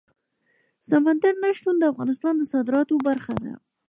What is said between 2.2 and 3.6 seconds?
د صادراتو برخه ده.